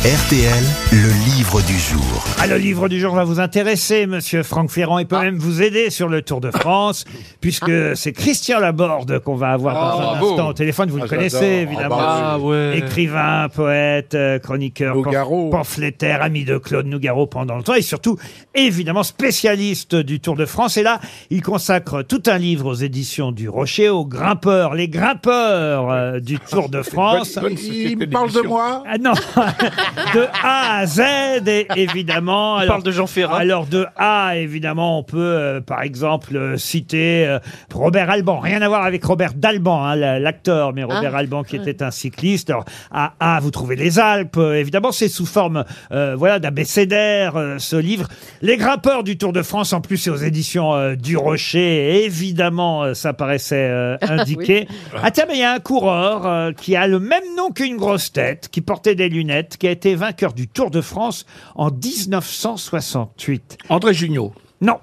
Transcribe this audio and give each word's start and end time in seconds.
RTL, 0.00 0.64
le 0.92 1.34
livre 1.36 1.60
du 1.66 1.78
jour. 1.78 2.24
Ah, 2.38 2.46
le 2.46 2.56
livre 2.56 2.88
du 2.88 2.98
jour 2.98 3.14
va 3.14 3.24
vous 3.24 3.38
intéresser, 3.38 4.06
monsieur 4.06 4.42
Franck 4.42 4.70
Ferrand. 4.70 4.98
Il 4.98 5.06
peut 5.06 5.16
Ah. 5.20 5.24
même 5.24 5.36
vous 5.36 5.60
aider 5.60 5.90
sur 5.90 6.08
le 6.08 6.22
Tour 6.22 6.40
de 6.40 6.50
France, 6.50 7.04
puisque 7.42 7.70
c'est 7.96 8.12
Christian 8.14 8.60
Laborde 8.60 9.18
qu'on 9.18 9.34
va 9.36 9.50
avoir 9.50 9.74
dans 9.74 9.80
Ah, 9.80 9.92
un 9.92 10.10
bravo. 10.12 10.30
instant 10.30 10.48
au 10.48 10.52
téléphone. 10.54 10.88
Vous 10.88 10.96
le 10.96 11.02
Ah, 11.04 11.06
connaissez, 11.06 11.36
j'adore. 11.38 11.72
évidemment. 11.72 11.96
Ah, 12.00 12.36
bah 12.38 12.44
ouais. 12.46 12.78
Écrivain, 12.78 13.48
poète, 13.54 14.14
euh, 14.14 14.38
chroniqueur, 14.38 14.94
pan- 14.94 15.02
Nougaro. 15.02 15.50
pamphlétaire, 15.50 16.22
ami 16.22 16.46
de 16.46 16.56
Claude 16.56 16.86
Nougaro 16.86 17.26
pendant 17.26 17.56
longtemps, 17.56 17.74
et 17.74 17.82
surtout, 17.82 18.16
évidemment, 18.54 19.02
spécialiste 19.02 19.94
du 19.96 20.18
Tour 20.18 20.34
de 20.34 20.46
France. 20.46 20.78
Et 20.78 20.82
là, 20.82 20.98
il 21.28 21.42
consacre 21.42 22.00
tout 22.02 22.22
un 22.26 22.38
livre 22.38 22.64
aux 22.70 22.74
éditions 22.74 23.32
du 23.32 23.50
Rocher, 23.50 23.90
aux 23.90 24.06
grimpeurs, 24.06 24.74
les 24.74 24.88
grimpeurs 24.88 25.90
euh, 25.90 26.20
du 26.20 26.38
Tour 26.50 26.70
de 26.70 26.80
France. 26.80 27.38
Il 27.62 27.98
me 27.98 28.06
parle 28.08 28.32
de 28.32 28.40
moi 28.40 28.82
Ah 28.90 28.96
non 28.96 29.12
De 30.14 30.26
A 30.42 30.78
à 30.78 30.86
Z, 30.86 31.00
et 31.46 31.66
évidemment. 31.76 32.56
Alors- 32.56 32.74
parle 32.76 32.82
de 32.82 32.90
Jean 32.90 33.06
Ferrat. 33.06 33.38
Alors 33.38 33.66
de 33.66 33.86
A, 33.96 34.36
évidemment, 34.36 34.98
on 34.98 35.02
peut, 35.02 35.18
euh, 35.18 35.60
par 35.60 35.82
exemple, 35.82 36.36
euh, 36.36 36.56
citer 36.56 37.26
euh, 37.26 37.38
Robert 37.72 38.10
Alban. 38.10 38.38
Rien 38.40 38.62
à 38.62 38.68
voir 38.68 38.84
avec 38.84 39.04
Robert 39.04 39.34
Dalban, 39.34 39.84
hein, 39.84 39.96
la- 39.96 40.18
l'acteur, 40.18 40.72
mais 40.72 40.84
Robert 40.84 41.14
Alban 41.16 41.42
qui 41.42 41.56
était 41.56 41.82
un 41.82 41.90
cycliste. 41.90 42.50
Alors, 42.50 42.64
à 42.90 43.12
A, 43.20 43.40
vous 43.40 43.50
trouvez 43.50 43.76
les 43.76 43.98
Alpes. 43.98 44.36
Euh, 44.36 44.54
évidemment, 44.54 44.92
c'est 44.92 45.08
sous 45.08 45.26
forme 45.26 45.64
euh, 45.92 46.14
voilà, 46.16 46.38
d'abécédaire, 46.38 47.36
euh, 47.36 47.56
ce 47.58 47.76
livre. 47.76 48.08
Les 48.42 48.56
grimpeurs 48.56 49.02
du 49.04 49.16
Tour 49.18 49.32
de 49.32 49.42
France, 49.42 49.72
en 49.72 49.80
plus, 49.80 49.96
c'est 49.96 50.10
aux 50.10 50.16
éditions 50.16 50.74
euh, 50.74 50.94
du 50.96 51.16
Rocher. 51.16 51.96
Et 52.00 52.04
évidemment, 52.04 52.82
euh, 52.84 52.94
ça 52.94 53.12
paraissait 53.12 53.68
euh, 53.70 53.96
indiqué. 54.02 54.66
Ah 55.02 55.10
tiens, 55.10 55.24
mais 55.28 55.34
il 55.34 55.40
y 55.40 55.44
a 55.44 55.52
un 55.52 55.58
coureur 55.60 56.26
euh, 56.26 56.52
qui 56.52 56.76
a 56.76 56.86
le 56.86 57.00
même 57.00 57.22
nom 57.36 57.50
qu'une 57.50 57.76
grosse 57.76 58.12
tête, 58.12 58.48
qui 58.50 58.60
portait 58.60 58.94
des 58.94 59.08
lunettes, 59.08 59.56
qui 59.58 59.66
a 59.66 59.70
été 59.70 59.79
vainqueur 59.86 60.32
du 60.32 60.48
Tour 60.48 60.70
de 60.70 60.80
France 60.80 61.26
en 61.54 61.70
1968. 61.70 63.58
André 63.68 63.94
Junio. 63.94 64.32
Non. 64.62 64.78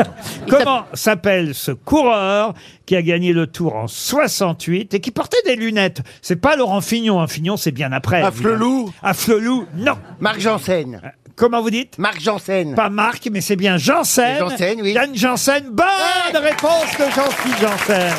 Comment 0.48 0.84
s'appelle 0.94 1.54
ce 1.54 1.70
coureur 1.70 2.54
qui 2.86 2.96
a 2.96 3.02
gagné 3.02 3.34
le 3.34 3.46
Tour 3.46 3.74
en 3.76 3.86
68 3.86 4.94
et 4.94 5.00
qui 5.00 5.10
portait 5.10 5.42
des 5.44 5.54
lunettes? 5.54 6.00
C'est 6.22 6.36
pas 6.36 6.56
Laurent 6.56 6.80
Fignon. 6.80 7.20
hein. 7.20 7.26
Fignon, 7.26 7.58
c'est 7.58 7.70
bien 7.72 7.92
après. 7.92 8.22
Évidemment. 8.26 8.56
Flelou 8.56 8.92
Ah, 9.02 9.12
Flelou, 9.12 9.66
non. 9.76 9.98
Marc 10.20 10.40
Janssen. 10.40 11.00
Comment 11.36 11.60
vous 11.60 11.70
dites? 11.70 11.98
Marc 11.98 12.20
Janssen. 12.20 12.74
Pas 12.74 12.88
Marc, 12.88 13.28
mais 13.30 13.42
c'est 13.42 13.54
bien 13.56 13.76
Janssen. 13.76 14.38
Janssen, 14.38 14.80
oui. 14.80 14.92
Yann 14.94 15.14
Janssen. 15.14 15.64
Bonne 15.72 16.42
réponse 16.42 16.96
de 16.98 17.04
Jean-Philippe 17.14 17.60
Janssen. 17.60 18.12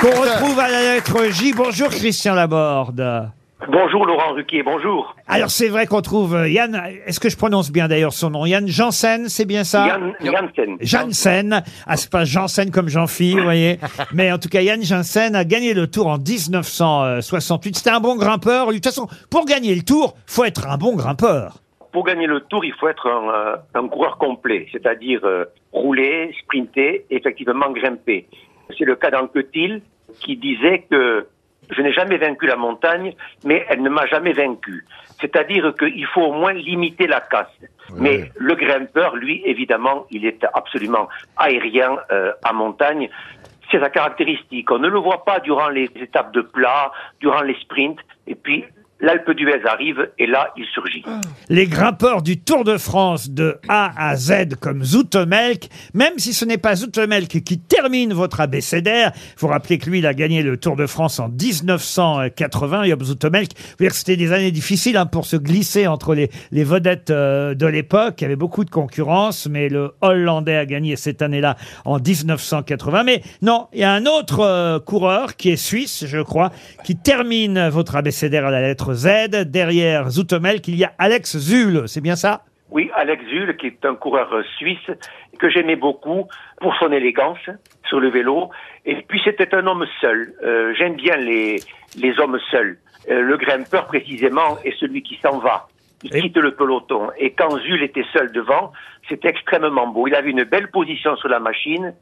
Qu'on 0.00 0.08
retrouve 0.08 0.58
à 0.58 0.70
la 0.70 0.94
lettre 0.94 1.30
J. 1.30 1.52
Bonjour 1.54 1.88
Christian 1.88 2.34
Laborde. 2.34 3.30
Bonjour 3.68 4.06
Laurent 4.06 4.32
Ruquier, 4.32 4.62
bonjour. 4.62 5.14
Alors 5.28 5.50
c'est 5.50 5.68
vrai 5.68 5.86
qu'on 5.86 6.00
trouve 6.00 6.34
euh, 6.34 6.48
Yann, 6.48 6.82
est-ce 7.04 7.20
que 7.20 7.28
je 7.28 7.36
prononce 7.36 7.70
bien 7.70 7.86
d'ailleurs 7.86 8.14
son 8.14 8.30
nom? 8.30 8.46
Yann 8.46 8.66
Janssen, 8.66 9.28
c'est 9.28 9.44
bien 9.44 9.62
ça? 9.62 9.86
Yann 9.88 10.14
Janssen. 10.22 10.76
Janssen, 10.80 11.62
ah 11.86 11.96
c'est 11.98 12.10
pas 12.10 12.24
Janssen 12.24 12.70
comme 12.70 12.88
Jean-Phi, 12.88 13.34
vous 13.36 13.42
voyez, 13.42 13.78
mais 14.14 14.32
en 14.32 14.38
tout 14.38 14.48
cas 14.48 14.62
Yann 14.62 14.82
Janssen 14.82 15.34
a 15.36 15.44
gagné 15.44 15.74
le 15.74 15.86
Tour 15.86 16.06
en 16.06 16.16
1968. 16.16 17.76
C'était 17.76 17.90
un 17.90 18.00
bon 18.00 18.16
grimpeur. 18.16 18.68
De 18.68 18.72
toute 18.72 18.84
façon, 18.84 19.06
pour 19.30 19.44
gagner 19.44 19.74
le 19.74 19.82
Tour, 19.82 20.14
faut 20.26 20.44
être 20.44 20.66
un 20.66 20.78
bon 20.78 20.96
grimpeur. 20.96 21.58
Pour 21.92 22.04
gagner 22.04 22.28
le 22.28 22.40
tour, 22.40 22.64
il 22.64 22.72
faut 22.74 22.88
être 22.88 23.08
un, 23.08 23.28
euh, 23.28 23.56
un 23.74 23.88
coureur 23.88 24.16
complet, 24.16 24.68
c'est-à-dire 24.70 25.20
euh, 25.24 25.44
rouler, 25.72 26.32
sprinter, 26.44 27.04
effectivement 27.10 27.68
grimper. 27.72 28.28
C'est 28.76 28.84
le 28.84 28.96
cas 28.96 29.10
d'Anquetil 29.10 29.82
qui 30.20 30.36
disait 30.36 30.86
que 30.90 31.26
je 31.70 31.82
n'ai 31.82 31.92
jamais 31.92 32.16
vaincu 32.16 32.46
la 32.46 32.56
montagne, 32.56 33.14
mais 33.44 33.64
elle 33.68 33.82
ne 33.82 33.88
m'a 33.88 34.06
jamais 34.06 34.32
vaincu. 34.32 34.84
C'est-à-dire 35.20 35.72
qu'il 35.78 36.06
faut 36.06 36.22
au 36.22 36.32
moins 36.32 36.52
limiter 36.52 37.06
la 37.06 37.20
casse. 37.20 37.48
Mais 37.96 38.30
le 38.36 38.54
grimpeur, 38.54 39.16
lui, 39.16 39.42
évidemment, 39.44 40.06
il 40.10 40.24
est 40.24 40.44
absolument 40.54 41.08
aérien 41.36 41.96
euh, 42.10 42.32
à 42.42 42.52
montagne. 42.52 43.08
C'est 43.70 43.80
sa 43.80 43.90
caractéristique. 43.90 44.70
On 44.70 44.78
ne 44.78 44.88
le 44.88 44.98
voit 44.98 45.24
pas 45.24 45.38
durant 45.40 45.68
les 45.68 45.90
étapes 45.96 46.32
de 46.32 46.40
plat, 46.40 46.90
durant 47.20 47.42
les 47.42 47.54
sprints, 47.54 48.00
et 48.26 48.34
puis 48.34 48.64
l'Alpe 49.00 49.30
d'Huez 49.30 49.66
arrive, 49.66 50.10
et 50.18 50.26
là, 50.26 50.52
il 50.56 50.64
surgit. 50.66 51.04
Les 51.48 51.66
grimpeurs 51.66 52.22
du 52.22 52.40
Tour 52.40 52.64
de 52.64 52.76
France 52.76 53.30
de 53.30 53.58
A 53.68 53.92
à 53.96 54.16
Z 54.16 54.56
comme 54.60 54.84
Zoutemelk, 54.84 55.68
même 55.94 56.18
si 56.18 56.32
ce 56.32 56.44
n'est 56.44 56.58
pas 56.58 56.76
Zoutemelk 56.76 57.42
qui 57.42 57.58
termine 57.58 58.12
votre 58.12 58.40
abécédaire, 58.40 59.12
faut 59.36 59.48
rappeler 59.48 59.78
que 59.78 59.88
lui, 59.88 59.98
il 60.00 60.06
a 60.06 60.14
gagné 60.14 60.42
le 60.42 60.56
Tour 60.56 60.76
de 60.76 60.86
France 60.86 61.18
en 61.18 61.28
1980, 61.28 62.84
Job 62.84 63.02
Zoutemelk. 63.02 63.52
Faut 63.56 63.76
dire 63.84 63.94
c'était 63.94 64.16
des 64.16 64.32
années 64.32 64.50
difficiles 64.50 64.96
hein, 64.96 65.06
pour 65.06 65.26
se 65.26 65.36
glisser 65.36 65.86
entre 65.86 66.14
les, 66.14 66.30
les 66.50 66.64
vedettes 66.64 67.10
euh, 67.10 67.54
de 67.54 67.66
l'époque. 67.66 68.16
Il 68.18 68.22
y 68.22 68.24
avait 68.26 68.36
beaucoup 68.36 68.64
de 68.64 68.70
concurrence, 68.70 69.48
mais 69.48 69.68
le 69.68 69.92
Hollandais 70.00 70.56
a 70.56 70.66
gagné 70.66 70.96
cette 70.96 71.22
année-là 71.22 71.56
en 71.84 71.98
1980. 71.98 73.04
Mais 73.04 73.22
non, 73.42 73.68
il 73.72 73.80
y 73.80 73.84
a 73.84 73.92
un 73.92 74.06
autre 74.06 74.40
euh, 74.40 74.78
coureur 74.78 75.36
qui 75.36 75.50
est 75.50 75.56
suisse, 75.56 76.04
je 76.06 76.20
crois, 76.20 76.50
qui 76.84 76.96
termine 76.96 77.68
votre 77.68 77.96
abécédaire 77.96 78.46
à 78.46 78.50
la 78.50 78.60
lettre 78.60 78.89
Z. 78.94 79.44
Derrière 79.46 80.10
Zoutemelk, 80.10 80.66
il 80.68 80.76
y 80.76 80.84
a 80.84 80.92
Alex 80.98 81.36
Zul, 81.38 81.84
c'est 81.86 82.00
bien 82.00 82.16
ça? 82.16 82.42
Oui, 82.70 82.90
Alex 82.94 83.24
Zul, 83.28 83.56
qui 83.56 83.66
est 83.66 83.84
un 83.84 83.94
coureur 83.96 84.30
suisse 84.58 84.90
que 85.38 85.50
j'aimais 85.50 85.76
beaucoup 85.76 86.28
pour 86.60 86.74
son 86.76 86.92
élégance 86.92 87.38
sur 87.88 87.98
le 88.00 88.10
vélo. 88.10 88.50
Et 88.86 88.96
puis 89.08 89.20
c'était 89.24 89.52
un 89.54 89.66
homme 89.66 89.84
seul. 90.00 90.34
Euh, 90.44 90.72
J'aime 90.78 90.94
bien 90.94 91.16
les, 91.16 91.56
les 91.96 92.18
hommes 92.20 92.38
seuls. 92.50 92.78
Euh, 93.10 93.22
le 93.22 93.36
grimpeur, 93.38 93.86
précisément, 93.86 94.58
est 94.64 94.76
celui 94.78 95.02
qui 95.02 95.18
s'en 95.22 95.38
va. 95.38 95.66
Il 96.02 96.14
Et- 96.16 96.20
quitte 96.22 96.36
le 96.36 96.54
peloton. 96.54 97.08
Et 97.18 97.32
quand 97.32 97.58
Zul 97.58 97.82
était 97.82 98.04
seul 98.12 98.30
devant, 98.32 98.72
c'était 99.10 99.28
extrêmement 99.28 99.88
beau. 99.88 100.06
Il 100.06 100.14
avait 100.14 100.30
une 100.30 100.44
belle 100.44 100.70
position 100.70 101.16
sur 101.16 101.28
la 101.28 101.40
machine. 101.40 101.92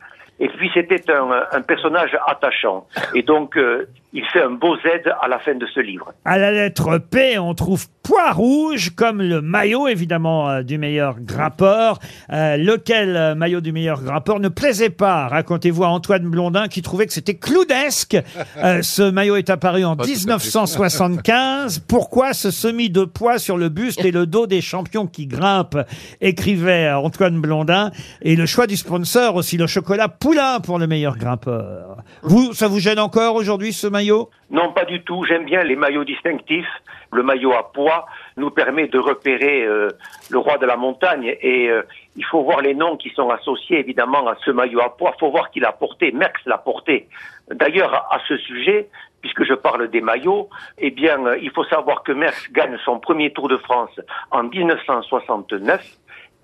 Et 0.41 0.49
puis 0.49 0.71
c'était 0.73 1.11
un, 1.11 1.29
un 1.51 1.63
personnage 1.63 2.17
attachant. 2.29 2.87
Et 3.13 3.23
donc, 3.23 3.57
euh, 3.57 3.89
il 4.13 4.25
fait 4.27 4.43
un 4.43 4.51
beau 4.51 4.77
Z 4.77 5.09
à 5.21 5.29
la 5.29 5.39
fin 5.39 5.55
de 5.55 5.67
ce 5.67 5.81
livre. 5.81 6.13
À 6.25 6.39
la 6.39 6.51
lettre 6.51 6.99
P, 6.99 7.39
on 7.39 7.55
trouve 7.55 7.87
Poids 8.03 8.33
Rouge 8.33 8.91
comme 8.97 9.21
le 9.21 9.43
maillot, 9.43 9.87
évidemment, 9.87 10.49
euh, 10.49 10.63
du 10.63 10.79
meilleur 10.79 11.21
grimpeur. 11.21 11.99
Euh, 12.33 12.57
lequel 12.57 13.17
euh, 13.17 13.35
maillot 13.35 13.61
du 13.61 13.71
meilleur 13.71 14.03
grimpeur 14.03 14.41
ne 14.41 14.49
plaisait 14.49 14.89
pas, 14.89 15.29
racontez-vous 15.29 15.85
à 15.85 15.89
Antoine 15.89 16.23
Blondin, 16.23 16.69
qui 16.69 16.81
trouvait 16.81 17.07
que 17.07 17.13
c'était 17.13 17.37
cloudesque. 17.37 18.17
Euh, 18.59 18.83
ce 18.83 19.09
maillot 19.09 19.37
est 19.37 19.51
apparu 19.51 19.85
en 19.85 19.95
Pas 19.95 20.05
tout 20.05 20.11
à 20.11 20.15
fait. 20.15 20.19
1975. 20.21 21.81
Pourquoi 21.81 22.33
ce 22.33 22.51
semis 22.51 22.91
de 22.91 23.05
poids 23.05 23.39
sur 23.39 23.57
le 23.57 23.69
buste 23.69 24.05
et 24.05 24.11
le 24.11 24.27
dos 24.27 24.47
des 24.47 24.61
champions 24.61 25.07
qui 25.07 25.27
grimpent 25.27 25.79
écrivait 26.21 26.91
Antoine 27.05 27.41
Blondin. 27.41 27.91
Et 28.23 28.37
le 28.37 28.47
choix 28.47 28.67
du 28.67 28.77
sponsor 28.77 29.35
aussi, 29.37 29.57
le 29.57 29.67
chocolat 29.67 30.09
Poulain 30.09 30.61
pour 30.61 30.79
le 30.79 30.87
meilleur 30.87 31.17
grimpeur. 31.17 31.99
Vous, 32.23 32.53
ça 32.53 32.69
vous 32.69 32.79
gêne 32.79 32.99
encore 32.99 33.35
aujourd'hui, 33.35 33.73
ce 33.73 33.87
maillot? 33.87 34.31
Non, 34.51 34.73
pas 34.73 34.85
du 34.85 35.03
tout. 35.03 35.25
J'aime 35.25 35.45
bien 35.45 35.63
les 35.63 35.77
maillots 35.77 36.05
distinctifs. 36.05 36.67
Le 37.13 37.23
maillot 37.23 37.53
à 37.53 37.73
poids 37.73 38.07
nous 38.37 38.51
permet 38.51 38.87
de 38.89 38.99
repérer 38.99 39.65
euh, 39.65 39.89
le 40.31 40.39
roi 40.39 40.59
de 40.59 40.67
la 40.67 40.77
montagne 40.77 41.35
et 41.41 41.71
euh, 41.71 41.83
il 42.17 42.25
faut 42.25 42.43
voir 42.43 42.61
les 42.61 42.75
noms 42.75 42.97
qui 42.97 43.11
sont 43.11 43.31
associés 43.31 43.79
évidemment 43.79 44.27
à 44.29 44.37
ce 44.45 44.51
maillot 44.51 44.81
à 44.81 44.97
poids. 44.97 45.13
Il 45.17 45.21
faut 45.21 45.31
voir 45.31 45.51
qui 45.51 45.61
l'a 45.61 45.73
porté. 45.73 46.13
Merckx 46.13 46.41
l'a 46.47 46.59
porté. 46.59 47.09
D'ailleurs, 47.51 47.95
à 48.11 48.19
ce 48.29 48.37
sujet, 48.37 48.89
puisque 49.21 49.45
je 49.45 49.55
parle 49.55 49.89
des 49.89 50.01
maillots, 50.01 50.49
eh 50.79 50.91
bien, 50.91 51.25
euh, 51.27 51.39
il 51.41 51.51
faut 51.51 51.65
savoir 51.65 52.03
que 52.03 52.13
Merckx 52.13 52.53
gagne 52.53 52.77
son 52.85 52.99
premier 52.99 53.33
Tour 53.33 53.49
de 53.49 53.57
France 53.57 53.99
en 54.31 54.45
1969 54.45 55.83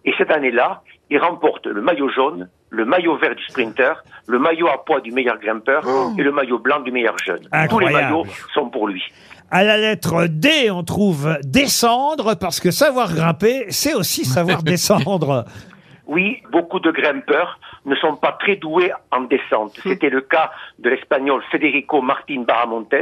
et 0.05 0.13
cette 0.19 0.31
année-là, 0.31 0.83
il 1.11 1.19
remporte 1.19 1.67
le 1.67 1.81
maillot 1.81 2.09
jaune, 2.09 2.49
le 2.71 2.85
maillot 2.85 3.17
vert 3.17 3.35
du 3.35 3.45
sprinter, 3.45 4.03
le 4.27 4.39
maillot 4.39 4.69
à 4.69 4.85
poids 4.85 5.01
du 5.01 5.13
meilleur 5.13 5.39
grimpeur 5.39 5.85
et 6.19 6.23
le 6.23 6.33
maillot 6.33 6.59
blanc 6.59 6.81
du 6.81 6.93
meilleur 6.93 7.17
jeune. 7.19 7.41
Tous 7.71 7.79
les 7.79 7.93
maillots 7.93 8.27
sont 8.53 8.69
pour 8.69 8.89
lui. 8.89 9.03
À 9.51 9.63
la 9.63 9.77
lettre 9.77 10.27
D, 10.27 10.71
on 10.71 10.83
trouve 10.83 11.39
descendre, 11.45 12.35
parce 12.35 12.61
que 12.61 12.71
savoir 12.71 13.15
grimper, 13.15 13.67
c'est 13.69 13.95
aussi 13.95 14.25
savoir 14.25 14.63
descendre. 14.65 15.45
Oui, 16.07 16.43
beaucoup 16.51 16.81
de 16.81 16.91
grimpeurs 16.91 17.59
ne 17.87 17.95
sont 17.97 18.17
pas 18.17 18.33
très 18.33 18.57
doués 18.57 18.91
en 19.11 19.23
descente. 19.23 19.79
C'était 19.83 20.11
le 20.11 20.23
cas 20.23 20.51
de 20.79 20.91
l'espagnol 20.91 21.43
Federico 21.51 22.03
Martín 22.03 22.45
Baramontes, 22.45 22.95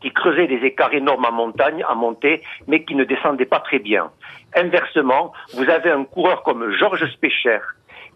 qui 0.00 0.12
creusait 0.12 0.46
des 0.46 0.64
écarts 0.64 0.94
énormes 0.94 1.24
en 1.24 1.32
montagne, 1.32 1.84
en 1.88 1.96
montée, 1.96 2.42
mais 2.66 2.84
qui 2.84 2.94
ne 2.94 3.04
descendait 3.04 3.46
pas 3.46 3.60
très 3.60 3.78
bien. 3.78 4.10
Inversement, 4.56 5.32
vous 5.54 5.68
avez 5.68 5.90
un 5.90 6.04
coureur 6.04 6.42
comme 6.42 6.70
Georges 6.72 7.06
Specher, 7.12 7.60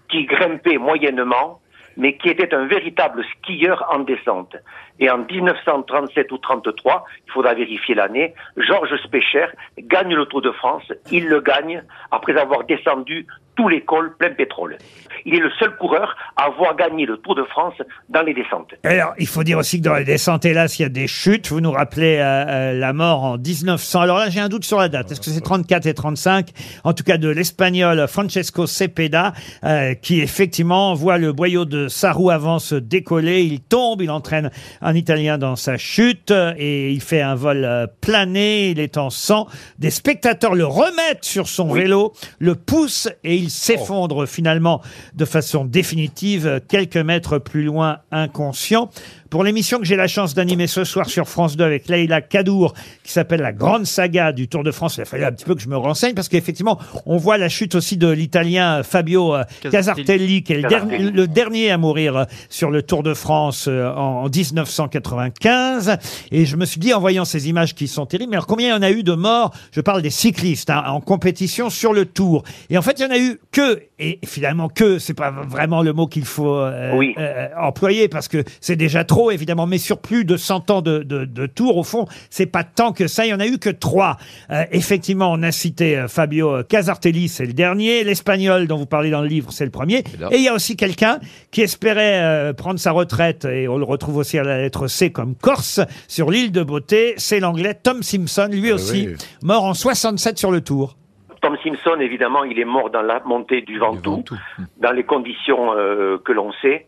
qui 0.09 0.25
grimpait 0.27 0.79
moyennement, 0.79 1.61
mais 1.97 2.17
qui 2.17 2.29
était 2.29 2.55
un 2.55 2.67
véritable 2.67 3.25
skieur 3.25 3.87
en 3.91 4.01
descente. 4.01 4.57
Et 4.99 5.11
en 5.11 5.19
1937 5.19 6.33
ou 6.33 6.39
33, 6.39 7.05
il 7.27 7.33
faudra 7.33 7.55
vérifier 7.55 7.95
l'année, 7.95 8.35
Georges 8.57 8.97
Specher 9.05 9.47
gagne 9.79 10.15
le 10.15 10.27
Tour 10.27 10.43
de 10.43 10.53
France. 10.53 10.91
Il 11.11 11.29
le 11.29 11.41
gagne 11.41 11.83
après 12.11 12.37
avoir 12.39 12.65
descendu 12.65 13.27
tous 13.57 13.69
les 13.69 13.83
cols 13.83 14.15
plein 14.17 14.31
pétrole. 14.31 14.79
Il 15.25 15.35
est 15.35 15.41
le 15.41 15.51
seul 15.59 15.77
coureur 15.77 16.17
à 16.37 16.47
avoir 16.47 16.75
gagné 16.77 17.07
le 17.07 17.17
Tour 17.19 17.35
de 17.35 17.45
France 17.45 17.75
dans 18.09 18.23
les 18.23 18.35
descentes. 18.35 18.75
Alors, 18.83 19.15
il 19.19 19.27
faut 19.27 19.45
dire 19.45 19.59
aussi 19.59 19.81
que 19.81 19.85
dans 19.85 19.95
les 19.95 20.05
descentes, 20.05 20.45
hélas, 20.45 20.79
il 20.79 20.83
y 20.83 20.85
a 20.85 20.89
des 20.89 21.07
chutes. 21.07 21.49
Vous 21.49 21.61
nous 21.61 21.71
rappelez 21.71 22.19
euh, 22.19 22.23
euh, 22.23 22.73
la 22.73 22.93
mort 22.93 23.23
en 23.23 23.39
1900. 23.39 24.01
Alors 24.01 24.19
là, 24.19 24.31
j'ai 24.31 24.41
un 24.41 24.49
doute 24.49 24.65
sur 24.65 24.79
la 24.79 24.89
date. 24.89 25.13
Est-ce 25.13 25.21
que 25.21 25.27
c'est 25.27 25.41
34 25.41 25.87
et 25.87 25.95
35 25.95 26.49
En 26.85 26.93
tout 26.93 27.05
cas, 27.05 27.19
de 27.19 27.29
l'Espagnol 27.29 28.07
Francesco 28.09 28.67
Cepeda, 28.67 29.33
euh, 29.65 29.95
qui 29.95 30.21
effectivement 30.21 30.95
voit 30.95 31.19
le 31.19 31.33
boyau 31.33 31.65
de 31.65 31.89
sa 31.89 32.13
roue 32.13 32.31
avant 32.31 32.59
se 32.59 32.75
décoller. 32.75 33.43
Il 33.43 33.61
tombe, 33.61 34.03
il 34.03 34.11
entraîne 34.11 34.51
un 34.81 34.95
Italien 34.95 35.39
dans 35.39 35.57
sa 35.57 35.77
chute 35.77 36.33
et 36.57 36.91
il 36.91 37.01
fait 37.01 37.23
un 37.23 37.35
vol 37.35 37.89
plané. 38.01 38.71
Il 38.71 38.81
est 38.81 38.97
en 38.97 39.11
sang. 39.11 39.47
Des 39.79 39.91
spectateurs 39.91 40.55
le 40.55 40.67
remettent 40.67 41.25
sur 41.25 41.49
son 41.49 41.73
vélo, 41.73 42.13
le 42.39 42.55
poussent 42.55 43.09
et 43.23 43.37
il 43.37 43.42
s'effondre 43.51 44.27
finalement 44.27 44.81
de 45.15 45.25
façon 45.25 45.65
définitive 45.65 46.61
quelques 46.69 46.97
mètres 46.97 47.39
plus 47.39 47.65
loin, 47.65 47.99
inconscient. 48.11 48.91
Pour 49.33 49.45
l'émission 49.45 49.79
que 49.79 49.87
j'ai 49.87 49.97
la 49.97 50.09
chance 50.09 50.35
d'animer 50.35 50.67
ce 50.67 50.85
soir 50.85 51.09
sur 51.09 51.27
France 51.27 51.57
2 51.57 51.65
avec 51.65 51.89
Leïla 51.89 52.21
Kadour, 52.21 52.75
qui 53.03 53.11
s'appelle 53.11 53.41
La 53.41 53.53
Grande 53.53 53.87
Saga 53.87 54.31
du 54.31 54.47
Tour 54.47 54.63
de 54.63 54.71
France, 54.71 54.99
il 54.99 55.01
a 55.01 55.05
fallu 55.07 55.25
un 55.25 55.33
petit 55.33 55.47
peu 55.47 55.55
que 55.55 55.63
je 55.63 55.71
me 55.71 55.77
renseigne, 55.79 56.13
parce 56.13 56.29
qu'effectivement, 56.29 56.79
on 57.07 57.17
voit 57.17 57.39
la 57.39 57.49
chute 57.49 57.75
aussi 57.75 57.97
de 57.97 58.11
l'Italien 58.11 58.83
Fabio 58.83 59.35
euh, 59.35 59.45
Casartelli, 59.71 60.43
qui 60.43 60.53
est 60.53 60.57
le, 60.61 61.27
dernier 61.27 61.71
à 61.71 61.79
mourir 61.79 62.15
euh, 62.15 62.25
sur 62.51 62.71
le 62.71 62.83
Tour 62.83 63.03
de 63.03 63.15
France 63.15 63.69
euh, 63.69 63.91
en 63.95 64.29
1995. 64.29 65.97
Et 66.31 66.45
je 66.45 66.57
me 66.59 66.67
suis 66.67 66.79
dit, 66.79 66.93
en 66.93 67.01
voyant 67.01 67.25
ces 67.25 67.49
images 67.49 67.75
qui 67.75 67.89
sont 67.89 68.05
terribles, 68.05 68.33
mais 68.33 68.37
alors 68.37 68.47
combien 68.47 68.69
il 68.69 68.73
y 68.73 68.75
en 68.75 68.83
a 68.83 68.91
eu 68.91 69.03
de 69.03 69.15
morts? 69.15 69.55
Je 69.75 69.81
parle 69.81 70.03
des 70.03 70.11
cyclistes 70.11 70.69
hein, 70.69 70.85
en 70.89 71.01
compétition 71.01 71.71
sur 71.71 71.95
le 71.95 72.05
Tour. 72.05 72.43
Et 72.69 72.77
en 72.77 72.83
fait, 72.83 72.99
il 72.99 73.03
y 73.05 73.07
en 73.07 73.11
a 73.11 73.19
eu 73.19 73.41
que, 73.51 73.81
et 73.99 74.19
finalement 74.27 74.69
que, 74.69 74.99
c'est 74.99 75.15
pas 75.15 75.31
vraiment 75.31 75.81
le 75.81 75.95
mot 75.95 76.07
qu'il 76.07 76.27
faut 76.27 76.63
Oui. 76.93 77.15
employer 77.59 78.09
parce 78.09 78.29
que 78.29 78.45
c'est 78.61 78.77
déjà 78.77 79.05
trop 79.05 79.22
évidemment, 79.31 79.67
mais 79.67 79.79
sur 79.79 79.99
plus 79.99 80.25
de 80.25 80.37
100 80.37 80.71
ans 80.71 80.83
de, 80.83 81.01
de, 81.03 81.25
de 81.25 81.47
tours, 81.47 81.77
au 81.77 81.85
fond, 81.85 82.07
c'est 82.31 82.47
pas 82.47 82.65
tant 82.65 82.93
que 82.93 83.07
ça. 83.07 83.27
Il 83.27 83.31
y 83.31 83.35
en 83.35 83.41
a 83.41 83.47
eu 83.47 83.59
que 83.59 83.71
trois. 83.71 84.17
Euh, 84.51 84.65
effectivement, 84.73 85.31
on 85.33 85.43
a 85.43 85.53
cité 85.53 85.97
euh, 85.97 86.09
Fabio 86.09 86.63
Casartelli, 86.65 87.29
c'est 87.29 87.47
le 87.47 87.53
dernier. 87.53 88.05
L'espagnol 88.05 88.67
dont 88.67 88.77
vous 88.77 88.87
parlez 88.87 89.11
dans 89.11 89.23
le 89.23 89.29
livre, 89.29 89.53
c'est 89.53 89.65
le 89.65 89.71
premier. 89.71 90.05
Et 90.31 90.37
il 90.37 90.43
y 90.43 90.49
a 90.49 90.55
aussi 90.55 90.77
quelqu'un 90.77 91.19
qui 91.51 91.63
espérait 91.63 92.21
euh, 92.23 92.53
prendre 92.53 92.79
sa 92.79 92.93
retraite, 92.93 93.45
et 93.45 93.69
on 93.69 93.79
le 93.79 93.85
retrouve 93.85 94.17
aussi 94.17 94.39
à 94.39 94.43
la 94.43 94.59
lettre 94.59 94.87
C 94.87 95.11
comme 95.11 95.35
Corse, 95.35 95.81
sur 96.09 96.31
l'île 96.31 96.53
de 96.53 96.63
Beauté. 96.63 97.15
C'est 97.17 97.41
l'anglais 97.41 97.75
Tom 97.75 98.03
Simpson, 98.03 98.49
lui 98.51 98.73
aussi, 98.73 99.09
oui. 99.09 99.17
mort 99.43 99.65
en 99.65 99.75
67 99.75 100.39
sur 100.39 100.51
le 100.51 100.61
tour. 100.61 100.97
Tom 101.41 101.57
Simpson, 101.65 101.99
évidemment, 102.01 102.45
il 102.45 102.59
est 102.59 102.65
mort 102.65 102.91
dans 102.91 103.03
la 103.03 103.21
montée 103.25 103.63
du 103.63 103.79
Ventoux, 103.79 104.17
Ventoux. 104.17 104.37
dans 104.79 104.93
les 104.93 105.03
conditions 105.03 105.75
euh, 105.75 106.19
que 106.25 106.33
l'on 106.33 106.53
sait. 106.63 106.87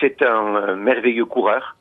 C'est 0.00 0.22
un 0.22 0.76
merveilleux 0.76 1.26
coureur 1.26 1.75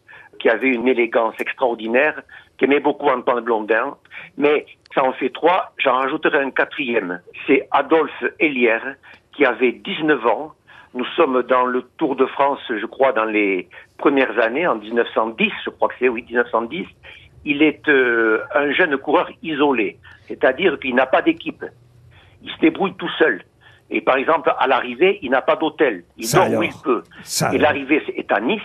qui 0.45 0.49
avait 0.51 0.69
une 0.69 0.87
élégance 0.87 1.33
extraordinaire, 1.39 2.21
qui 2.59 2.65
aimait 2.65 2.79
beaucoup 2.79 3.07
Antoine 3.07 3.43
Blondin. 3.43 3.97
Mais 4.37 4.67
ça 4.93 5.03
en 5.03 5.11
fait 5.13 5.31
trois, 5.31 5.73
j'en 5.79 5.93
rajouterai 5.93 6.37
un 6.37 6.51
quatrième. 6.51 7.19
C'est 7.47 7.67
Adolphe 7.71 8.23
Hélière, 8.39 8.93
qui 9.35 9.43
avait 9.43 9.71
19 9.71 10.23
ans. 10.27 10.51
Nous 10.93 11.05
sommes 11.15 11.41
dans 11.41 11.65
le 11.65 11.81
Tour 11.97 12.15
de 12.15 12.27
France, 12.27 12.59
je 12.69 12.85
crois, 12.85 13.11
dans 13.11 13.25
les 13.25 13.67
premières 13.97 14.37
années, 14.37 14.67
en 14.67 14.75
1910, 14.75 15.51
je 15.65 15.71
crois 15.71 15.87
que 15.87 15.95
c'est, 15.97 16.09
oui, 16.09 16.23
1910. 16.29 16.85
Il 17.45 17.63
est 17.63 17.89
euh, 17.89 18.43
un 18.53 18.71
jeune 18.71 18.95
coureur 18.97 19.27
isolé, 19.41 19.97
c'est-à-dire 20.27 20.77
qu'il 20.79 20.93
n'a 20.93 21.07
pas 21.07 21.23
d'équipe 21.23 21.65
il 22.43 22.51
se 22.51 22.59
débrouille 22.59 22.93
tout 22.93 23.09
seul. 23.17 23.41
Et 23.89 24.01
par 24.01 24.17
exemple, 24.17 24.53
à 24.59 24.67
l'arrivée, 24.67 25.17
il 25.23 25.31
n'a 25.31 25.41
pas 25.41 25.55
d'hôtel. 25.55 26.03
Il 26.17 26.25
Ça 26.27 26.37
dort 26.37 26.45
alors. 26.47 26.59
où 26.59 26.63
il 26.63 26.73
peut. 26.83 27.03
Et 27.51 27.57
l'arrivée 27.57 28.03
est 28.15 28.31
à 28.31 28.39
Nice. 28.39 28.61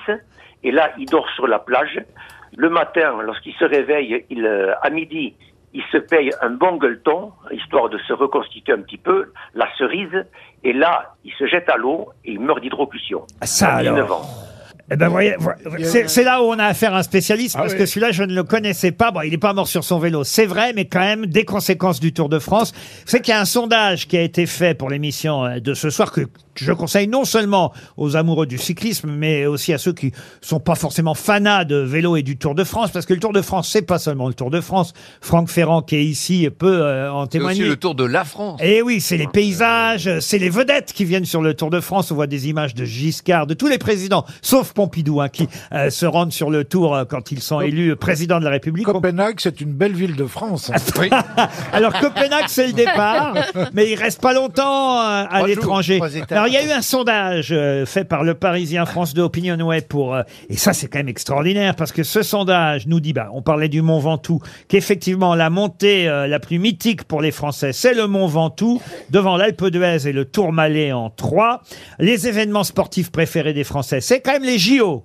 Et 0.62 0.70
là, 0.70 0.90
il 0.98 1.06
dort 1.06 1.28
sur 1.34 1.46
la 1.46 1.58
plage. 1.58 2.00
Le 2.56 2.68
matin, 2.68 3.22
lorsqu'il 3.22 3.54
se 3.54 3.64
réveille, 3.64 4.24
il, 4.30 4.44
euh, 4.44 4.74
à 4.82 4.90
midi, 4.90 5.34
il 5.72 5.82
se 5.92 5.98
paye 5.98 6.30
un 6.42 6.50
bon 6.50 6.76
gueuleton, 6.76 7.32
histoire 7.52 7.88
de 7.88 7.98
se 7.98 8.12
reconstituer 8.12 8.72
un 8.72 8.82
petit 8.82 8.98
peu, 8.98 9.32
la 9.54 9.68
cerise. 9.78 10.26
Et 10.64 10.72
là, 10.72 11.14
il 11.24 11.32
se 11.34 11.46
jette 11.46 11.68
à 11.68 11.76
l'eau 11.76 12.08
et 12.24 12.32
il 12.32 12.40
meurt 12.40 12.60
d'hydrocution. 12.60 13.22
Ah, 13.40 13.46
ça 13.46 13.76
à 13.76 13.82
19 13.82 13.98
alors. 14.04 14.20
ans. 14.22 14.49
Eh 14.92 14.96
ben, 14.96 15.08
voyez, 15.08 15.34
vo- 15.38 15.50
c'est 15.84 16.08
c'est 16.08 16.24
là 16.24 16.42
où 16.42 16.46
on 16.46 16.58
a 16.58 16.64
affaire 16.64 16.94
à 16.94 16.98
un 16.98 17.02
spécialiste, 17.02 17.54
Ah 17.58 17.62
parce 17.62 17.72
oui. 17.74 17.78
que 17.78 17.86
celui-là, 17.86 18.10
je 18.12 18.24
ne 18.24 18.34
le 18.34 18.42
connaissais 18.42 18.90
pas. 18.92 19.10
Bon, 19.10 19.20
il 19.22 19.30
n'est 19.30 19.38
pas 19.38 19.52
mort 19.52 19.68
sur 19.68 19.84
son 19.84 19.98
vélo, 19.98 20.24
c'est 20.24 20.46
vrai, 20.46 20.72
mais 20.74 20.86
quand 20.86 21.00
même, 21.00 21.26
des 21.26 21.44
conséquences 21.44 22.00
du 22.00 22.12
Tour 22.12 22.28
de 22.28 22.38
France. 22.38 22.72
Vous 22.72 23.10
savez 23.10 23.22
qu'il 23.22 23.32
y 23.32 23.36
a 23.36 23.40
un 23.40 23.44
sondage 23.44 24.08
qui 24.08 24.16
a 24.16 24.22
été 24.22 24.46
fait 24.46 24.74
pour 24.74 24.90
l'émission 24.90 25.44
euh, 25.44 25.60
de 25.60 25.74
ce 25.74 25.90
soir 25.90 26.10
que 26.12 26.22
je 26.56 26.72
conseille 26.72 27.06
non 27.08 27.24
seulement 27.24 27.72
aux 27.96 28.16
amoureux 28.16 28.44
du 28.46 28.58
cyclisme, 28.58 29.10
mais 29.10 29.46
aussi 29.46 29.72
à 29.72 29.78
ceux 29.78 29.92
qui 29.94 30.12
sont 30.42 30.60
pas 30.60 30.74
forcément 30.74 31.14
fanats 31.14 31.64
de 31.64 31.76
vélo 31.76 32.16
et 32.16 32.22
du 32.22 32.36
Tour 32.36 32.54
de 32.54 32.64
France, 32.64 32.90
parce 32.90 33.06
que 33.06 33.14
le 33.14 33.20
Tour 33.20 33.32
de 33.32 33.40
France, 33.40 33.68
c'est 33.70 33.82
pas 33.82 33.98
seulement 33.98 34.26
le 34.28 34.34
Tour 34.34 34.50
de 34.50 34.60
France. 34.60 34.92
Franck 35.20 35.48
Ferrand, 35.48 35.80
qui 35.82 35.96
est 35.96 36.04
ici, 36.04 36.48
peut 36.58 36.80
euh, 36.82 37.10
en 37.10 37.20
C'est 37.22 37.26
aussi 37.26 37.30
témoigner. 37.38 37.64
le 37.64 37.76
tour 37.76 37.94
de 37.94 38.04
la 38.04 38.24
France. 38.24 38.60
Et 38.62 38.82
oui, 38.82 39.00
c'est 39.00 39.16
les 39.16 39.28
paysages, 39.28 40.18
c'est 40.20 40.38
les 40.38 40.50
vedettes 40.50 40.92
qui 40.92 41.04
viennent 41.04 41.24
sur 41.24 41.40
le 41.40 41.54
Tour 41.54 41.70
de 41.70 41.80
France. 41.80 42.10
On 42.10 42.14
voit 42.16 42.26
des 42.26 42.48
images 42.48 42.74
de 42.74 42.84
Giscard, 42.84 43.46
de 43.46 43.54
tous 43.54 43.68
les 43.68 43.78
présidents, 43.78 44.26
sauf 44.42 44.72
Pompidou, 44.80 45.20
hein, 45.20 45.28
qui 45.28 45.46
euh, 45.72 45.90
se 45.90 46.06
rendent 46.06 46.32
sur 46.32 46.48
le 46.50 46.64
Tour 46.64 46.94
euh, 46.96 47.04
quand 47.04 47.32
ils 47.32 47.42
sont 47.42 47.60
élus 47.60 47.96
président 47.96 48.38
de 48.38 48.44
la 48.44 48.50
République. 48.50 48.86
Copenhague, 48.86 49.36
c'est 49.38 49.60
une 49.60 49.72
belle 49.72 49.92
ville 49.92 50.16
de 50.16 50.24
France. 50.24 50.70
Oui. 50.98 51.08
Alors 51.72 51.92
Copenhague, 51.98 52.44
c'est 52.48 52.66
le 52.66 52.72
départ, 52.72 53.34
mais 53.74 53.90
il 53.90 53.94
reste 53.94 54.20
pas 54.20 54.32
longtemps 54.34 54.98
euh, 55.00 55.24
à 55.24 55.26
Trois 55.26 55.38
jours, 55.40 55.46
l'étranger. 55.48 55.96
trois 55.96 56.14
étapes. 56.14 56.32
Alors 56.32 56.46
il 56.48 56.54
y 56.54 56.56
a 56.56 56.64
eu 56.66 56.70
un 56.70 56.82
sondage 56.82 57.48
euh, 57.52 57.84
fait 57.86 58.04
par 58.04 58.22
le 58.24 58.34
Parisien 58.34 58.84
France 58.86 59.14
de 59.14 59.22
Opinionway 59.22 59.80
pour 59.82 60.14
euh, 60.14 60.22
et 60.48 60.56
ça 60.56 60.72
c'est 60.72 60.88
quand 60.88 60.98
même 60.98 61.08
extraordinaire 61.08 61.74
parce 61.76 61.92
que 61.92 62.02
ce 62.02 62.22
sondage 62.22 62.86
nous 62.86 63.00
dit 63.00 63.12
bah 63.12 63.28
on 63.32 63.40
parlait 63.42 63.68
du 63.68 63.80
Mont 63.82 63.98
Ventoux 63.98 64.40
qu'effectivement 64.68 65.34
la 65.34 65.48
montée 65.50 66.08
euh, 66.08 66.26
la 66.26 66.38
plus 66.40 66.58
mythique 66.58 67.04
pour 67.04 67.20
les 67.22 67.30
Français 67.30 67.72
c'est 67.72 67.94
le 67.94 68.06
Mont 68.06 68.26
Ventoux 68.26 68.80
devant 69.10 69.36
l'Alpe 69.36 69.66
d'Huez 69.66 70.06
et 70.06 70.12
le 70.12 70.24
Tourmalet 70.24 70.92
en 70.92 71.08
3. 71.10 71.62
Les 71.98 72.28
événements 72.28 72.64
sportifs 72.64 73.10
préférés 73.10 73.54
des 73.54 73.64
Français 73.64 74.00
c'est 74.00 74.20
quand 74.20 74.32
même 74.32 74.44
les 74.44 74.58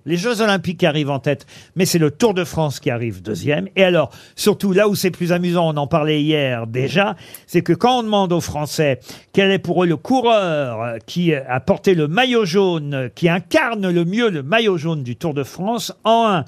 Les 0.05 0.17
Jeux 0.17 0.41
Olympiques 0.41 0.83
arrivent 0.83 1.09
en 1.09 1.19
tête, 1.19 1.47
mais 1.75 1.85
c'est 1.85 1.97
le 1.97 2.11
Tour 2.11 2.33
de 2.35 2.43
France 2.43 2.79
qui 2.79 2.91
arrive 2.91 3.23
deuxième. 3.23 3.67
Et 3.75 3.83
alors 3.83 4.11
surtout 4.35 4.73
là 4.73 4.87
où 4.87 4.95
c'est 4.95 5.09
plus 5.11 5.31
amusant, 5.31 5.73
on 5.73 5.77
en 5.77 5.87
parlait 5.87 6.21
hier 6.21 6.67
déjà, 6.67 7.15
c'est 7.47 7.63
que 7.63 7.73
quand 7.73 7.99
on 7.99 8.03
demande 8.03 8.31
aux 8.31 8.41
Français 8.41 8.99
quel 9.33 9.49
est 9.49 9.59
pour 9.59 9.83
eux 9.83 9.87
le 9.87 9.97
coureur 9.97 10.81
euh, 10.81 10.97
qui 11.05 11.33
a 11.33 11.59
porté 11.59 11.95
le 11.95 12.07
maillot 12.07 12.45
jaune, 12.45 12.93
euh, 12.93 13.09
qui 13.13 13.27
incarne 13.27 13.89
le 13.89 14.05
mieux 14.05 14.29
le 14.29 14.43
maillot 14.43 14.77
jaune 14.77 15.03
du 15.03 15.15
Tour 15.15 15.33
de 15.33 15.43
France, 15.43 15.91
en 16.03 16.27
un, 16.27 16.45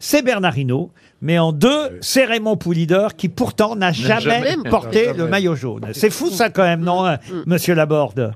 c'est 0.00 0.24
Bernard 0.24 0.58
Hinault, 0.58 0.90
mais 1.22 1.38
en 1.38 1.52
deux, 1.52 1.98
c'est 2.00 2.24
Raymond 2.24 2.56
Poulidor 2.56 3.14
qui 3.14 3.28
pourtant 3.28 3.76
n'a 3.76 3.92
jamais, 3.92 4.20
jamais 4.20 4.68
porté 4.68 5.04
jamais. 5.04 5.18
le 5.18 5.26
maillot 5.28 5.54
jaune. 5.54 5.86
C'est 5.92 6.10
fou 6.10 6.26
ça 6.30 6.48
quand 6.50 6.62
même, 6.64 6.80
non, 6.80 7.06
euh, 7.06 7.16
monsieur 7.46 7.74
Laborde? 7.74 8.32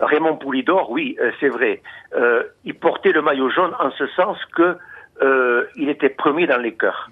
Raymond 0.00 0.36
Poulidor, 0.36 0.90
oui, 0.90 1.16
euh, 1.20 1.32
c'est 1.40 1.48
vrai. 1.48 1.82
Euh, 2.14 2.42
il 2.64 2.74
portait 2.74 3.12
le 3.12 3.22
maillot 3.22 3.50
jaune 3.50 3.72
en 3.80 3.90
ce 3.92 4.06
sens 4.08 4.36
que 4.54 4.76
euh, 5.22 5.64
il 5.76 5.88
était 5.88 6.10
premier 6.10 6.46
dans 6.46 6.58
les 6.58 6.74
cœurs. 6.74 7.10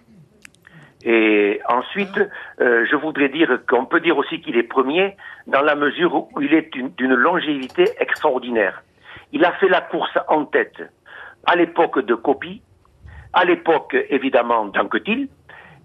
Et 1.06 1.60
ensuite, 1.68 2.18
euh, 2.60 2.86
je 2.90 2.96
voudrais 2.96 3.28
dire 3.28 3.58
qu'on 3.68 3.84
peut 3.86 4.00
dire 4.00 4.16
aussi 4.16 4.40
qu'il 4.40 4.56
est 4.56 4.62
premier 4.62 5.16
dans 5.46 5.60
la 5.60 5.74
mesure 5.74 6.14
où 6.14 6.40
il 6.40 6.52
est 6.54 6.72
d'une 6.72 6.90
d'une 6.90 7.14
longévité 7.14 7.84
extraordinaire. 7.98 8.82
Il 9.32 9.44
a 9.44 9.52
fait 9.52 9.68
la 9.68 9.80
course 9.80 10.16
en 10.28 10.44
tête 10.44 10.82
à 11.46 11.56
l'époque 11.56 12.04
de 12.04 12.14
Copy, 12.14 12.62
à 13.34 13.44
l'époque 13.44 13.96
évidemment 14.10 14.66
d'Anquetil, 14.66 15.28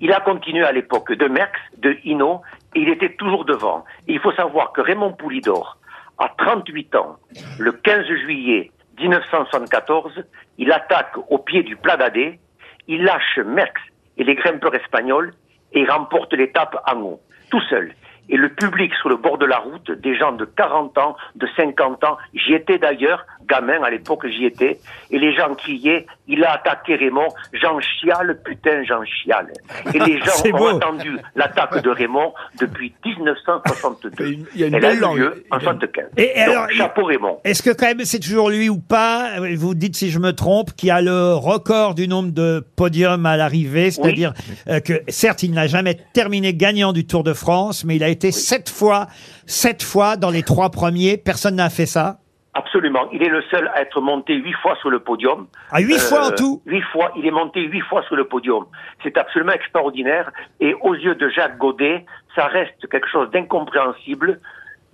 il 0.02 0.14
a 0.14 0.22
continué 0.22 0.64
à 0.64 0.72
l'époque 0.72 1.12
de 1.12 1.28
Merckx, 1.28 1.60
de 1.78 1.98
Hinault, 2.06 2.42
et 2.76 2.82
il 2.82 2.90
était 2.90 3.14
toujours 3.16 3.44
devant. 3.44 3.84
Il 4.08 4.20
faut 4.20 4.32
savoir 4.32 4.72
que 4.72 4.82
Raymond 4.82 5.14
Poulidor, 5.14 5.78
à 6.18 6.30
38 6.38 6.96
ans, 6.96 7.18
le 7.58 7.72
15 7.72 8.06
juillet 8.06 8.72
1974, 9.00 10.24
il 10.58 10.72
attaque 10.72 11.16
au 11.30 11.38
pied 11.38 11.64
du 11.64 11.76
Plat 11.76 11.98
d'Adé, 11.98 12.40
il 12.88 13.04
lâche 13.04 13.40
Merckx 13.46 13.82
et 14.18 14.24
les 14.24 14.36
grimpeurs 14.36 14.76
espagnols 14.76 15.34
et 15.74 15.82
il 15.82 15.90
remporte 15.90 16.34
l'étape 16.34 16.78
en 16.88 17.00
haut, 17.02 17.22
tout 17.50 17.62
seul. 17.70 17.94
Et 18.30 18.38
le 18.38 18.50
public 18.50 18.94
sur 18.96 19.10
le 19.10 19.18
bord 19.18 19.38
de 19.38 19.46
la 19.46 19.58
route, 19.58 19.90
des 19.92 20.16
gens 20.16 20.32
de 20.32 20.46
40 20.46 20.98
ans, 21.00 21.16
de 21.36 21.48
50 21.56 22.04
ans, 22.04 22.18
j'y 22.34 22.54
étais 22.54 22.78
d'ailleurs, 22.78 23.26
gamin, 23.50 23.82
à 23.84 23.90
l'époque 23.90 24.26
j'y 24.28 24.46
étais, 24.46 24.80
et 25.12 25.18
les 25.20 25.34
gens 25.36 25.54
criaient, 25.56 26.06
il 26.28 26.44
a 26.44 26.54
attaqué 26.54 26.96
Raymond, 26.96 27.28
j'en 27.54 27.80
chiale, 27.80 28.40
putain, 28.46 28.84
j'en 28.88 29.04
chiale. 29.04 29.48
Et 29.94 30.00
les 30.00 30.20
gens 30.26 30.32
ont 30.54 30.58
beau. 30.58 30.68
attendu 30.68 31.18
l'attaque 31.36 31.82
de 31.84 31.90
Raymond 31.90 32.34
depuis 32.60 32.94
1962. 33.06 34.12
Il 34.54 34.60
y 34.62 34.64
a 34.64 34.68
une 34.68 34.76
Elle 34.76 34.86
a 34.86 34.90
belle 34.90 34.98
eu 34.98 35.02
langue. 35.02 35.18
lieu 35.18 35.46
en 35.52 35.58
Il 35.60 35.64
y 35.64 35.68
a 35.68 35.72
une- 35.72 35.80
75. 35.80 36.06
Et- 36.18 36.22
et 36.40 36.46
Donc, 36.46 36.54
alors, 36.56 36.70
chapeau 36.72 37.04
Raymond. 37.06 37.40
Est-ce 37.44 37.64
que 37.64 37.72
quand 37.72 37.88
même 37.88 38.06
c'est 38.06 38.20
toujours 38.20 38.50
lui 38.50 38.70
ou 38.70 38.80
pas? 38.80 39.32
Vous 39.56 39.74
dites 39.76 39.96
si 39.96 40.10
je 40.10 40.20
me 40.20 40.34
trompe 40.34 40.74
qui 40.76 40.90
a 40.90 41.02
le 41.02 41.34
record 41.34 41.96
du 41.96 42.08
nombre 42.08 42.32
de 42.32 42.66
podiums 42.76 43.26
à 43.26 43.38
l'arrivée, 43.38 43.92
c'est-à-dire 43.92 44.34
euh, 44.70 44.80
que 44.80 45.02
certes 45.08 45.44
il 45.44 45.52
n'a 45.52 45.68
jamais 45.68 45.98
terminé 46.14 46.54
gagnant 46.54 46.94
du 46.94 47.06
Tour 47.06 47.24
de 47.24 47.34
France, 47.34 47.84
mais 47.86 47.96
il 47.96 48.04
a 48.04 48.10
été 48.10 48.32
sept 48.32 48.70
fois, 48.70 49.08
sept 49.46 49.84
fois 49.84 50.16
dans 50.18 50.30
les 50.30 50.44
trois 50.44 50.70
premiers. 50.70 51.18
Personne 51.18 51.56
n'a 51.56 51.70
fait 51.70 51.86
ça? 51.86 52.19
Absolument. 52.56 53.10
Il 53.12 53.22
est 53.22 53.30
le 53.30 53.44
seul 53.44 53.70
à 53.76 53.82
être 53.82 54.02
monté 54.02 54.34
huit 54.34 54.54
fois 54.54 54.76
sur 54.78 54.90
le 54.90 55.00
podium. 55.00 55.48
Ah, 55.72 55.80
huit 55.80 56.00
fois 56.00 56.28
en 56.28 56.32
tout 56.32 56.62
Huit 56.66 56.82
fois. 56.92 57.12
Il 57.16 57.26
est 57.26 57.32
monté 57.32 57.62
huit 57.62 57.82
fois 57.82 58.02
sur 58.04 58.16
le 58.16 58.26
podium. 58.26 58.66
C'est 59.04 59.18
absolument 59.18 59.52
extraordinaire. 59.52 60.32
Et 60.60 60.74
aux 60.82 60.96
yeux 60.96 61.16
de 61.16 61.30
Jacques 61.30 61.58
Godet, 61.58 62.06
ça 62.36 62.48
reste 62.48 62.90
quelque 62.90 63.08
chose 63.08 63.30
d'incompréhensible, 63.32 64.40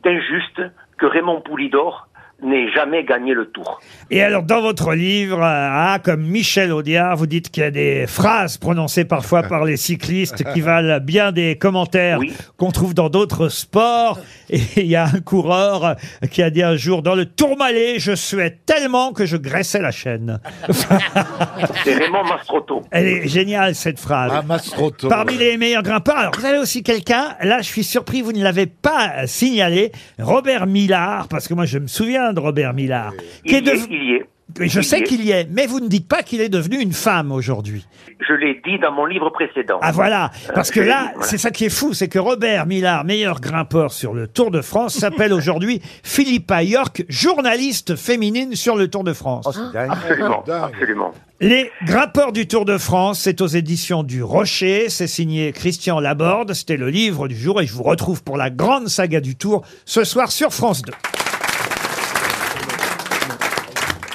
d'injuste, 0.03 0.61
que 0.97 1.05
Raymond 1.05 1.41
Poulidor 1.41 2.07
n'ait 2.43 2.69
jamais 2.71 3.03
gagné 3.03 3.33
le 3.33 3.45
tour. 3.47 3.79
Et 4.11 4.21
alors, 4.21 4.43
dans 4.43 4.61
votre 4.61 4.93
livre, 4.93 5.39
ah, 5.41 5.99
comme 6.03 6.21
Michel 6.21 6.71
Audiard, 6.71 7.15
vous 7.15 7.27
dites 7.27 7.49
qu'il 7.49 7.63
y 7.63 7.65
a 7.65 7.71
des 7.71 8.05
phrases 8.07 8.57
prononcées 8.57 9.05
parfois 9.05 9.41
par 9.43 9.63
les 9.65 9.77
cyclistes 9.77 10.43
qui 10.53 10.61
valent 10.61 10.99
bien 10.99 11.31
des 11.31 11.57
commentaires 11.57 12.19
Oui. 12.19 12.33
qu'on 12.57 12.71
trouve 12.71 12.93
dans 12.93 13.09
d'autres 13.09 13.49
sports. 13.49 14.19
Et 14.49 14.59
il 14.77 14.87
y 14.87 14.95
a 14.95 15.05
un 15.05 15.21
coureur 15.21 15.95
qui 16.29 16.43
a 16.43 16.49
dit 16.49 16.61
un 16.61 16.75
jour, 16.75 17.01
dans 17.01 17.15
le 17.15 17.25
Tourmalet, 17.25 17.99
je 17.99 18.13
suais 18.13 18.57
tellement 18.65 19.13
que 19.13 19.25
je 19.25 19.37
graissais 19.37 19.81
la 19.81 19.91
chaîne. 19.91 20.39
C'est 21.83 21.95
Raymond 21.95 22.23
Mastrotto. 22.25 22.81
Elle 22.91 23.07
est 23.07 23.27
géniale, 23.27 23.75
cette 23.75 23.99
phrase. 23.99 24.31
Ah, 24.35 24.41
Mastroto. 24.41 25.07
Parmi 25.07 25.37
les 25.37 25.57
meilleurs 25.57 25.83
grimpeurs, 25.83 26.17
alors 26.17 26.33
vous 26.37 26.45
avez 26.45 26.57
aussi 26.57 26.83
quelqu'un, 26.83 27.35
là 27.41 27.59
je 27.59 27.67
suis 27.67 27.83
surpris, 27.83 28.21
vous 28.21 28.33
ne 28.33 28.43
l'avez 28.43 28.65
pas 28.65 29.25
signalé, 29.27 29.91
Robert 30.19 30.67
Millard, 30.67 31.27
parce 31.27 31.47
que 31.47 31.53
moi 31.53 31.65
je 31.65 31.79
me 31.79 31.87
souviens 31.87 32.24
de 32.33 32.39
Robert 32.39 32.73
Millard, 32.73 33.13
qui 33.45 33.51
Il 33.51 33.53
est 33.53 33.53
y 33.53 33.57
est, 33.57 33.61
dev- 33.61 33.87
il 33.89 34.03
y 34.03 34.11
est. 34.15 34.25
Oui, 34.59 34.69
je 34.69 34.79
Il 34.79 34.83
sais 34.85 34.99
y 34.99 35.01
est. 35.01 35.03
qu'il 35.05 35.25
y 35.25 35.31
est, 35.31 35.47
mais 35.51 35.65
vous 35.65 35.79
ne 35.79 35.87
dites 35.87 36.07
pas 36.07 36.21
qu'il 36.21 36.39
est 36.39 36.49
devenu 36.49 36.79
une 36.79 36.93
femme 36.93 37.31
aujourd'hui. 37.31 37.85
Je 38.25 38.33
l'ai 38.33 38.61
dit 38.63 38.77
dans 38.79 38.91
mon 38.91 39.05
livre 39.05 39.29
précédent. 39.31 39.79
Ah 39.81 39.91
voilà, 39.91 40.31
parce 40.53 40.69
que 40.71 40.79
là, 40.79 41.11
c'est 41.21 41.39
ça 41.39 41.49
qui 41.51 41.65
est 41.65 41.69
fou, 41.69 41.93
c'est 41.93 42.07
que 42.07 42.19
Robert 42.19 42.65
Millard, 42.67 43.03
meilleur 43.05 43.41
grimpeur 43.41 43.91
sur 43.91 44.13
le 44.13 44.27
Tour 44.27 44.51
de 44.51 44.61
France, 44.61 44.93
s'appelle 44.95 45.33
aujourd'hui 45.33 45.81
Philippa 46.03 46.61
York, 46.63 47.03
journaliste 47.09 47.95
féminine 47.95 48.55
sur 48.55 48.75
le 48.77 48.87
Tour 48.87 49.03
de 49.03 49.13
France. 49.13 49.47
Absolument, 49.75 50.43
Dingue. 50.45 50.69
absolument. 50.73 51.11
Les 51.41 51.69
grimpeurs 51.83 52.31
du 52.31 52.47
Tour 52.47 52.63
de 52.65 52.77
France, 52.77 53.19
c'est 53.21 53.41
aux 53.41 53.47
éditions 53.47 54.03
du 54.03 54.23
Rocher, 54.23 54.89
c'est 54.89 55.07
signé 55.07 55.51
Christian 55.51 55.99
Laborde, 55.99 56.53
c'était 56.53 56.77
le 56.77 56.89
livre 56.89 57.27
du 57.27 57.35
jour 57.35 57.59
et 57.61 57.65
je 57.65 57.73
vous 57.73 57.83
retrouve 57.83 58.23
pour 58.23 58.37
la 58.37 58.51
grande 58.51 58.87
saga 58.87 59.19
du 59.19 59.35
Tour 59.35 59.63
ce 59.85 60.03
soir 60.05 60.31
sur 60.31 60.53
France 60.53 60.83
2. 60.83 60.93